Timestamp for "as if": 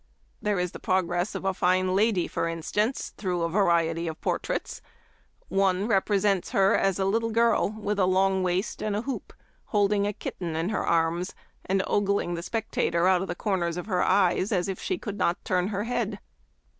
14.51-14.79